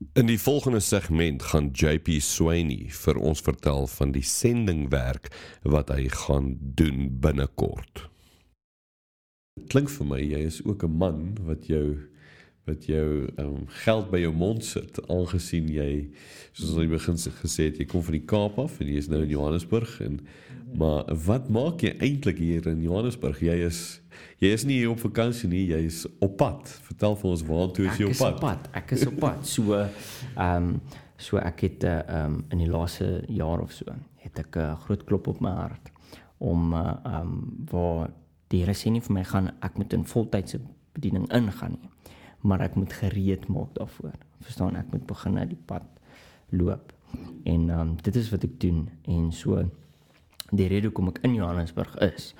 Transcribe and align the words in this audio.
In 0.00 0.26
die 0.26 0.38
volgende 0.40 0.80
segment 0.80 1.42
gaan 1.42 1.66
JP 1.76 2.08
Swainy 2.24 2.86
vir 2.88 3.18
ons 3.20 3.42
vertel 3.44 3.84
van 3.98 4.14
die 4.14 4.24
sendingwerk 4.24 5.28
wat 5.60 5.92
hy 5.92 6.06
gaan 6.22 6.54
doen 6.58 7.10
binnekort. 7.20 8.06
Dit 9.60 9.68
klink 9.74 9.92
vir 9.92 10.08
my 10.08 10.20
jy 10.22 10.40
is 10.48 10.62
ook 10.64 10.86
'n 10.88 10.96
man 11.02 11.20
wat 11.44 11.68
jou 11.68 12.00
wat 12.70 12.86
jou 12.88 13.06
um, 13.38 13.64
geld 13.84 14.10
by 14.10 14.22
jou 14.24 14.32
mond 14.32 14.64
sit 14.64 15.00
aangesien 15.08 15.68
jy 15.70 15.90
soos 16.52 16.70
ons 16.70 16.78
in 16.78 16.86
die 16.88 16.96
begin 16.96 17.18
gesê 17.42 17.70
het 17.70 17.80
jy 17.82 17.88
kom 17.90 18.04
van 18.06 18.18
die 18.18 18.26
Kaap 18.34 18.58
af 18.62 18.80
en 18.80 18.90
jy 18.90 18.98
is 19.02 19.10
nou 19.12 19.22
in 19.22 19.34
Johannesburg 19.34 19.98
en 20.06 20.20
maar 20.80 21.08
wat 21.26 21.48
maak 21.50 21.82
jy 21.82 21.96
eintlik 21.98 22.38
hier 22.38 22.66
in 22.70 22.82
Johannesburg 22.84 23.42
jy 23.42 23.58
is 23.66 24.00
jy 24.40 24.52
is 24.54 24.64
nie 24.68 24.80
hier 24.80 24.92
op 24.92 25.02
vakansie 25.02 25.48
nie, 25.50 25.66
jy 25.70 25.82
is 25.88 26.04
op 26.22 26.36
pad. 26.40 26.70
Vertel 26.88 27.16
vir 27.20 27.30
ons 27.30 27.44
waartoe 27.48 27.86
is 27.90 28.00
jy 28.00 28.10
op 28.10 28.20
pad? 28.20 28.26
Ek 28.26 28.34
is 28.34 28.34
op 28.34 28.40
pad. 28.44 28.68
Ek 28.80 28.94
is 28.96 29.06
op 29.10 29.20
pad. 29.24 29.46
So 29.48 29.78
ehm 29.80 30.68
um, 30.70 30.74
so 31.20 31.36
ek 31.36 31.66
het 31.66 31.84
eh, 31.84 31.98
ehm 32.00 32.16
uh, 32.16 32.24
um, 32.24 32.36
in 32.54 32.62
die 32.62 32.70
laaste 32.70 33.08
jaar 33.28 33.60
of 33.60 33.74
so 33.76 33.92
het 34.24 34.38
ek 34.40 34.56
'n 34.56 34.60
uh, 34.60 34.78
groot 34.86 35.04
klop 35.04 35.26
op 35.28 35.40
my 35.40 35.50
hart 35.50 35.90
om 36.38 36.72
eh, 36.72 36.78
ehm 36.80 37.06
uh, 37.06 37.20
um, 37.20 37.66
waar 37.70 38.10
die 38.48 38.64
Here 38.64 38.74
sê 38.74 38.90
nie 38.90 39.02
vir 39.02 39.12
my 39.12 39.24
gaan 39.24 39.52
ek 39.60 39.76
moet 39.76 39.92
in 39.92 40.04
voltydse 40.04 40.60
bediening 40.92 41.28
ingaan 41.32 41.76
nie. 41.76 41.90
Maar 42.40 42.60
ek 42.60 42.74
moet 42.74 42.92
gereed 42.92 43.46
maak 43.48 43.74
daarvoor. 43.76 44.16
Verstaan, 44.40 44.76
ek 44.76 44.90
moet 44.92 45.06
begin 45.06 45.36
na 45.36 45.44
die 45.44 45.60
pad 45.66 45.84
loop. 46.50 46.92
En 47.44 47.70
ehm 47.70 47.80
um, 47.80 47.96
dit 48.02 48.16
is 48.16 48.30
wat 48.30 48.44
ek 48.46 48.60
doen 48.60 48.88
en 49.04 49.32
so 49.32 49.64
die 50.50 50.66
rede 50.66 50.90
hoekom 50.90 51.10
ek 51.12 51.22
in 51.26 51.34
Johannesburg 51.34 51.96
is 52.06 52.34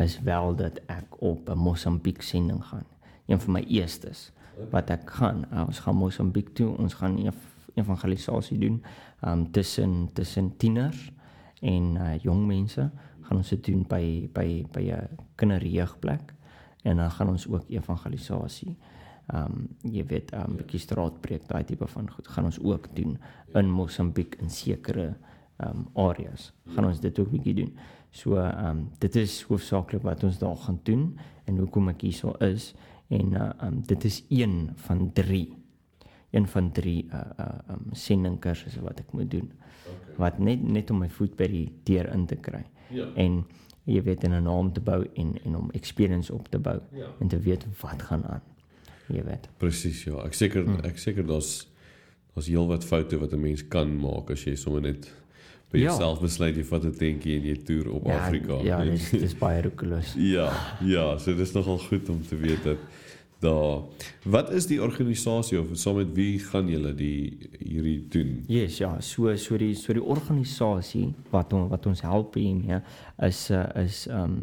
is 0.00 0.16
wel 0.26 0.56
dat 0.56 0.80
ek 0.90 1.20
op 1.22 1.48
'n 1.48 1.58
Mosambiek 1.58 2.22
sending 2.22 2.64
gaan. 2.64 2.86
Een 3.26 3.40
van 3.40 3.52
my 3.52 3.64
eerstes 3.68 4.32
wat 4.70 4.90
ek 4.90 5.10
gaan. 5.10 5.44
Uh, 5.52 5.64
ons 5.66 5.78
gaan 5.78 5.96
Mosambiek 5.96 6.54
toe. 6.54 6.76
Ons 6.76 6.94
gaan 6.94 7.32
evangelisasie 7.74 8.58
doen 8.58 8.82
um 9.26 9.50
tussen 9.50 10.08
tussen 10.12 10.56
tieners 10.56 11.12
en 11.60 11.94
uh, 11.94 12.18
jong 12.18 12.46
mense. 12.46 12.90
Gaan 13.20 13.36
ons 13.36 13.48
dit 13.48 13.64
doen 13.64 13.84
by 13.88 14.28
by 14.32 14.66
by 14.72 14.90
'n 14.90 15.08
kinderjeugplek 15.34 16.34
en 16.82 16.96
dan 16.96 17.10
gaan 17.10 17.28
ons 17.28 17.48
ook 17.48 17.64
evangelisasie 17.68 18.76
um 19.32 19.68
jy 19.82 20.04
weet 20.06 20.32
um 20.32 20.52
'n 20.52 20.56
bietjie 20.56 20.80
straatpreek 20.80 21.48
daai 21.48 21.64
tipe 21.64 21.86
van 21.86 22.10
goed 22.10 22.28
gaan 22.28 22.44
ons 22.44 22.60
ook 22.60 22.88
doen 22.96 23.18
in 23.54 23.70
Mosambiek 23.70 24.36
in 24.40 24.50
sekere 24.50 25.14
um 25.58 25.88
areas. 25.94 26.52
Gaan 26.74 26.84
ons 26.84 27.00
dit 27.00 27.18
ook 27.18 27.30
bietjie 27.30 27.54
doen. 27.54 27.72
So 28.14 28.36
ehm 28.36 28.66
um, 28.66 28.90
dit 28.98 29.16
is 29.16 29.42
hoofsaaklik 29.42 30.02
wat 30.02 30.24
ons 30.24 30.38
daar 30.38 30.56
gaan 30.56 30.80
doen 30.82 31.18
en 31.44 31.56
hoekom 31.58 31.88
ek 31.88 32.00
hierso 32.06 32.34
is 32.38 32.74
en 33.08 33.32
uh, 33.34 33.50
um, 33.62 33.80
dit 33.86 34.04
is 34.04 34.22
een 34.28 34.70
van 34.86 35.12
3 35.12 35.48
een 36.30 36.46
van 36.46 36.72
3 36.72 36.94
uh 37.10 37.20
uh 37.38 37.74
um 37.74 37.90
sending 37.92 38.38
kursusse 38.38 38.80
wat 38.82 39.00
ek 39.02 39.12
moet 39.12 39.30
doen. 39.30 39.50
Okay. 39.50 40.14
Wat 40.16 40.38
net 40.38 40.62
net 40.62 40.90
om 40.90 41.02
my 41.02 41.10
voet 41.10 41.34
by 41.36 41.48
die 41.50 41.66
deur 41.82 42.10
in 42.14 42.26
te 42.26 42.36
kry. 42.36 42.62
Ja. 42.94 43.06
En 43.14 43.44
jy 43.84 44.02
weet 44.02 44.24
in 44.24 44.34
'n 44.34 44.42
naam 44.42 44.72
te 44.72 44.80
bou 44.80 45.02
en 45.14 45.34
en 45.44 45.56
om 45.56 45.70
experience 45.70 46.32
op 46.32 46.48
te 46.48 46.58
bou 46.58 46.80
ja. 46.92 47.10
en 47.20 47.28
te 47.28 47.38
weet 47.38 47.66
wat 47.80 48.02
gaan 48.02 48.24
aan. 48.24 48.42
Jy 49.12 49.24
weet. 49.24 49.48
Presies 49.60 50.04
ja. 50.06 50.22
Ek 50.24 50.34
seker 50.34 50.64
hmm. 50.64 50.84
ek 50.88 50.98
seker 50.98 51.26
daar's 51.28 51.66
daar's 52.34 52.48
heelwat 52.50 52.84
foute 52.84 53.18
wat 53.20 53.32
'n 53.32 53.40
mens 53.40 53.62
kan 53.68 53.90
maak 54.00 54.30
as 54.30 54.44
jy 54.44 54.56
sommer 54.56 54.80
net 54.80 55.10
vir 55.70 55.80
ja. 55.80 55.90
jouself 55.90 56.20
besluit 56.22 56.56
jy 56.56 56.64
vat 56.64 56.84
'n 56.84 56.94
tentjie 56.98 57.36
en 57.38 57.46
jy 57.50 57.56
toer 57.66 57.90
op 57.92 58.06
ja, 58.06 58.18
Afrika. 58.18 58.60
Ja, 58.64 58.84
dis 58.84 59.10
dis 59.10 59.34
baie 59.38 59.62
roekeloos. 59.62 60.14
ja, 60.36 60.50
ja, 60.80 61.18
so 61.18 61.34
dis 61.34 61.52
nogal 61.52 61.78
goed 61.78 62.08
om 62.08 62.22
te 62.22 62.36
weet 62.36 62.64
dat 62.64 62.78
daar 63.44 63.82
wat 64.24 64.50
is 64.50 64.66
die 64.66 64.80
organisasie 64.82 65.58
of 65.60 65.68
saam 65.76 65.98
met 66.00 66.14
wie 66.16 66.38
gaan 66.38 66.68
julle 66.68 66.94
die 66.94 67.50
hierdie 67.58 68.06
doen? 68.08 68.44
Yes, 68.48 68.78
ja, 68.78 69.00
so 69.00 69.36
so 69.36 69.58
die 69.60 69.74
so 69.74 69.92
die 69.92 70.02
organisasie 70.02 71.12
wat 71.30 71.52
on, 71.52 71.68
wat 71.68 71.86
ons 71.86 72.00
help 72.00 72.34
hiermee 72.34 72.80
is 73.22 73.50
uh, 73.50 73.66
is 73.84 74.06
um 74.08 74.40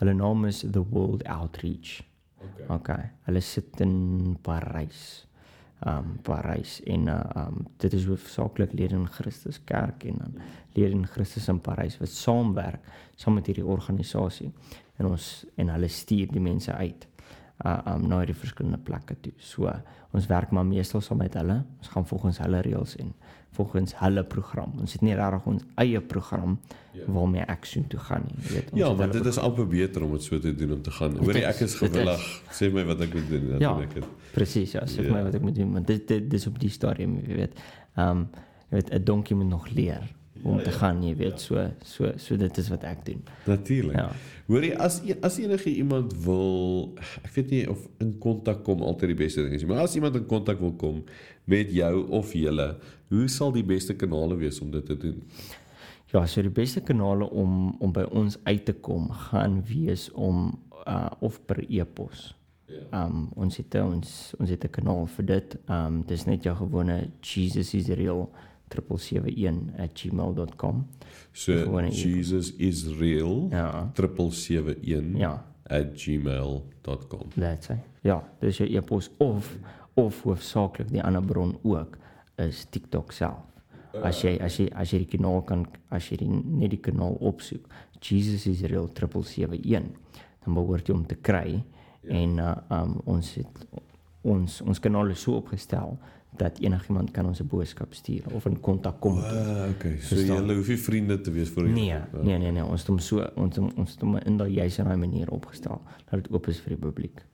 hulle 0.00 0.12
naam 0.14 0.44
is 0.44 0.64
The 0.64 0.82
World 0.90 1.24
Outreach. 1.24 2.02
Okay. 2.46 2.66
Okay. 2.74 3.08
Hulle 3.26 3.40
sit 3.40 3.80
in 3.80 4.36
Parys 4.42 5.26
um 5.84 6.18
Parys 6.22 6.80
en 6.88 7.08
uh, 7.12 7.20
um 7.36 7.66
dit 7.76 7.92
is 7.92 8.06
hoofsaaklik 8.08 8.72
lede 8.72 8.96
in 8.96 9.08
Christus 9.12 9.58
Kerk 9.64 10.04
en 10.08 10.16
dan 10.18 10.38
lede 10.72 10.90
in 10.90 11.06
Christus 11.06 11.48
in 11.48 11.60
Parys 11.60 11.98
wat 12.00 12.08
saamwerk 12.08 12.86
saam 13.16 13.36
met 13.36 13.46
hierdie 13.46 13.66
organisasie 13.66 14.48
en 14.96 15.10
ons 15.10 15.44
en 15.56 15.74
hulle 15.74 15.90
stuur 15.92 16.32
die 16.32 16.40
mense 16.40 16.72
uit 16.72 17.04
uh 17.64 17.78
um 17.94 18.08
na 18.08 18.24
die 18.28 18.34
verskillende 18.36 18.78
plekke 18.78 19.16
toe. 19.20 19.32
So 19.38 19.72
ons 20.12 20.26
werk 20.28 20.50
maar 20.50 20.66
meestal 20.66 21.00
saam 21.00 21.18
met 21.22 21.34
hulle. 21.34 21.62
Ons 21.78 21.88
gaan 21.88 22.06
volgens 22.06 22.38
hulle 22.38 22.60
reëls 22.60 22.96
en 23.00 23.14
volgens 23.56 23.94
hulle 23.98 24.24
program. 24.24 24.74
Ons 24.80 24.92
het 24.92 25.04
nie 25.06 25.14
regtig 25.16 25.46
ons 25.52 25.62
eie 25.80 26.00
program 26.00 26.58
ja. 26.92 27.06
waarmee 27.06 27.46
ek 27.48 27.64
so 27.68 27.84
toe 27.88 28.00
gaan 28.08 28.26
nie. 28.28 28.36
Weet 28.50 28.72
ons 28.72 28.80
Ja, 28.80 28.90
maar 28.98 29.12
dit 29.12 29.30
is 29.32 29.38
amper 29.40 29.68
beter 29.70 30.04
om 30.04 30.12
dit 30.16 30.26
so 30.28 30.40
te 30.40 30.52
doen 30.54 30.76
om 30.76 30.82
te 30.82 30.92
gaan. 30.98 31.16
Hoorie 31.22 31.46
ek 31.48 31.62
is 31.64 31.78
gewillig. 31.80 32.26
Sê 32.58 32.68
my 32.72 32.84
wat 32.90 33.06
ek 33.06 33.16
moet 33.16 33.30
doen 33.32 33.48
dan 33.54 33.64
ja, 33.64 33.72
doen 33.72 33.88
ek 33.88 33.96
dit. 34.00 34.10
Presies, 34.34 34.76
ja, 34.76 34.84
sê 34.90 35.06
ja. 35.06 35.14
my 35.16 35.24
wat 35.30 35.40
ek 35.40 35.48
moet 35.48 35.56
doen 35.56 35.72
want 35.78 35.88
dit 35.88 36.04
dit 36.12 36.28
dis 36.36 36.46
op 36.50 36.60
die 36.60 36.72
stadium, 36.72 37.16
jy 37.24 37.40
weet. 37.44 37.64
Um 37.96 38.28
jy 38.68 38.80
weet 38.80 38.92
'n 38.92 39.04
donkie 39.06 39.36
moet 39.38 39.48
nog 39.48 39.68
leer 39.70 40.04
om 40.42 40.58
ja, 40.58 40.64
te 40.64 40.70
ja. 40.70 40.76
gaan, 40.76 41.02
jy 41.02 41.14
weet, 41.16 41.38
ja. 41.40 41.44
so 41.46 41.66
so 41.84 42.12
so 42.16 42.36
dit 42.36 42.58
is 42.58 42.68
wat 42.72 42.84
ek 42.84 43.04
doen. 43.06 43.22
Natuurlik. 43.46 43.96
Ja. 43.96 44.10
Hoorie, 44.46 44.72
as 44.78 45.00
as 45.26 45.38
enige 45.42 45.70
iemand 45.70 46.14
wil, 46.24 46.94
ek 47.24 47.32
weet 47.34 47.50
nie 47.50 47.62
of 47.70 47.86
in 48.02 48.12
kontak 48.22 48.62
kom 48.66 48.82
altyd 48.86 49.14
die 49.14 49.20
beste 49.24 49.42
ding 49.42 49.56
is 49.56 49.64
nie, 49.64 49.70
maar 49.72 49.82
as 49.82 49.96
iemand 49.98 50.18
in 50.20 50.26
kontak 50.30 50.60
wil 50.62 50.74
kom 50.78 51.02
met 51.44 51.72
jou 51.74 52.06
of 52.14 52.32
julle, 52.34 52.68
hoe 53.10 53.28
sal 53.30 53.54
die 53.54 53.66
beste 53.66 53.94
kanale 53.98 54.38
wees 54.38 54.60
om 54.62 54.70
dit 54.70 54.86
te 54.86 54.98
doen? 54.98 55.22
Ja, 56.12 56.22
so 56.26 56.42
die 56.42 56.54
beste 56.54 56.80
kanale 56.86 57.26
om 57.30 57.74
om 57.82 57.92
by 57.92 58.06
ons 58.14 58.38
uit 58.46 58.64
te 58.64 58.74
kom 58.86 59.10
gaan 59.10 59.62
wees 59.66 60.08
om 60.14 60.54
uh 60.86 61.10
of 61.20 61.40
per 61.46 61.64
e-pos. 61.66 62.28
Ja. 62.70 63.04
Um 63.04 63.28
ons 63.34 63.58
het 63.58 63.74
ons 63.80 64.34
ons 64.38 64.50
het 64.50 64.64
'n 64.64 64.70
kanaal 64.70 65.06
vir 65.06 65.26
dit. 65.26 65.56
Um 65.68 66.02
dis 66.06 66.24
net 66.26 66.42
jou 66.44 66.54
gewone 66.56 67.10
Jesus 67.20 67.74
is 67.74 67.88
real 67.88 68.30
771@gmail.com. 68.68 70.86
So 71.32 71.80
Jesus 71.90 72.56
is 72.56 72.86
real. 72.98 73.46
Ja. 73.50 73.90
771 73.94 75.16
ja. 75.16 75.44
@gmail.com. 75.94 77.28
That's 77.34 77.68
it. 77.68 77.76
Ja, 78.02 78.28
dis 78.40 78.56
jou 78.56 78.70
e-pos 78.70 79.10
of 79.18 79.58
of 79.94 80.22
hoofsaaklik 80.22 80.90
die 80.92 81.02
ander 81.02 81.24
bron 81.24 81.58
ook 81.62 81.98
is 82.36 82.66
TikTok 82.70 83.12
self. 83.12 83.56
As 84.04 84.20
jy 84.20 84.36
as 84.44 84.58
jy 84.60 84.66
as 84.76 84.92
jy 84.92 85.00
die 85.06 85.16
kanaal 85.16 85.42
kan 85.48 85.64
as 85.94 86.10
jy 86.10 86.18
die, 86.20 86.28
net 86.28 86.74
die 86.74 86.82
kanaal 86.84 87.16
opsoek, 87.24 87.64
Jesus 88.04 88.44
is 88.46 88.60
real 88.68 88.90
771, 88.92 89.88
dan 90.44 90.58
behoort 90.58 90.88
jy 90.88 90.94
om 90.94 91.06
te 91.08 91.16
kry 91.16 91.56
ja. 91.56 91.62
en 92.20 92.38
uh, 92.38 92.52
um, 92.76 92.98
ons 93.08 93.32
het 93.40 93.64
ons 94.26 94.60
ons 94.66 94.82
kanaal 94.82 95.14
is 95.14 95.22
so 95.26 95.38
opgestel 95.40 95.96
dat 96.36 96.58
enigiemand 96.60 97.10
kan 97.16 97.26
ons 97.26 97.40
'n 97.40 97.46
boodskap 97.48 97.94
stuur 97.94 98.24
of 98.32 98.46
in 98.46 98.60
kontak 98.60 99.00
kom. 99.00 99.18
Ah, 99.18 99.68
okay. 99.70 99.98
So 100.00 100.16
jy 100.16 100.54
hoef 100.54 100.68
nie 100.68 100.76
vriende 100.76 101.20
te 101.20 101.30
wees 101.30 101.48
vir 101.48 101.64
jou. 101.64 101.72
Nee, 101.72 102.00
nee, 102.22 102.38
nee, 102.38 102.50
nee, 102.50 102.64
ons 102.64 102.80
het 102.80 102.88
hom 102.88 102.98
so 102.98 103.26
ons 103.34 103.58
ons 103.58 103.90
het 103.90 104.00
hom 104.00 104.16
in 104.16 104.36
daai 104.36 104.52
juis 104.52 104.78
in 104.78 104.84
daai 104.84 104.96
manier 104.96 105.30
opgestel 105.30 105.80
dat 106.10 106.22
dit 106.22 106.32
oop 106.32 106.48
is 106.48 106.60
vir 106.60 106.76
die 106.76 106.82
publiek. 106.86 107.26